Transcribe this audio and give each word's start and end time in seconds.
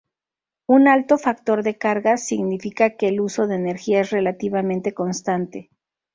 Un 0.77 0.87
alto 0.87 1.19
factor 1.19 1.61
de 1.61 1.77
carga 1.77 2.17
significa 2.17 2.97
que 2.97 3.07
el 3.09 3.21
uso 3.21 3.45
de 3.45 3.53
energía 3.53 4.01
es 4.01 4.09
relativamente 4.09 4.95
constante. 4.95 5.69